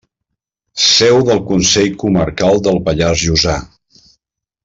Seu 0.83 1.19
del 1.27 1.41
Consell 1.51 1.91
Comarcal 2.05 2.59
del 2.69 2.81
Pallars 2.89 3.23
Jussà. 3.27 3.59